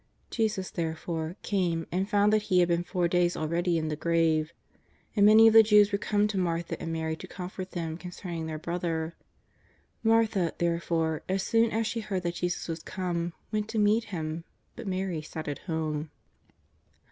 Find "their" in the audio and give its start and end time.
8.47-8.57